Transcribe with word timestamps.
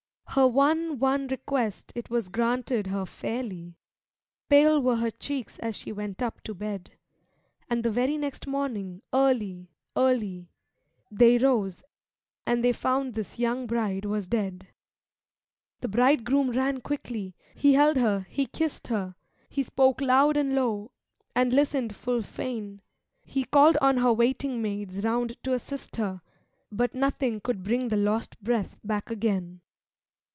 Her 0.33 0.47
one, 0.47 0.97
one 0.97 1.27
request 1.27 1.91
it 1.93 2.09
was 2.09 2.29
granted 2.29 2.87
her 2.87 3.05
fairly; 3.05 3.75
Pale 4.47 4.81
were 4.81 4.95
her 4.95 5.11
cheeks 5.11 5.57
as 5.59 5.75
she 5.75 5.91
went 5.91 6.21
up 6.21 6.39
to 6.45 6.53
bed; 6.53 6.91
And 7.69 7.83
the 7.83 7.91
very 7.91 8.15
next 8.15 8.47
morning, 8.47 9.01
early, 9.11 9.71
early, 9.97 10.47
They 11.11 11.37
rose 11.37 11.83
and 12.45 12.63
they 12.63 12.71
found 12.71 13.13
this 13.13 13.39
young 13.39 13.67
bride 13.67 14.05
was 14.05 14.25
dead. 14.27 14.67
The 15.81 15.89
bridegroom 15.89 16.51
ran 16.51 16.79
quickly, 16.79 17.35
he 17.53 17.73
held 17.73 17.97
her, 17.97 18.25
he 18.29 18.45
kiss'd 18.45 18.87
her, 18.87 19.15
He 19.49 19.63
spoke 19.63 19.99
loud 19.99 20.37
and 20.37 20.55
low, 20.55 20.91
and 21.35 21.51
listen'd 21.51 21.93
full 21.93 22.21
fain; 22.21 22.81
He 23.25 23.43
call'd 23.43 23.75
on 23.81 23.97
her 23.97 24.13
waiting 24.13 24.61
maids 24.61 25.03
round 25.03 25.35
to 25.43 25.51
assist 25.51 25.97
her 25.97 26.21
But 26.71 26.93
nothing 26.95 27.41
could 27.41 27.63
bring 27.63 27.89
the 27.89 27.97
lost 27.97 28.41
breath 28.41 28.77
back 28.81 29.09
again. 29.11 29.59